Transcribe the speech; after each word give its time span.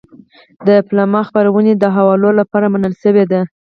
د 0.67 0.69
پملا 0.87 1.21
خپرونې 1.29 1.73
د 1.77 1.83
حوالو 1.95 2.29
لپاره 2.39 2.71
منل 2.73 2.93
شوې 3.03 3.23
دي. 3.31 3.41